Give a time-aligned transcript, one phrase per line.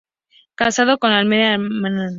[0.55, 2.09] Casado con Nalda Amelia.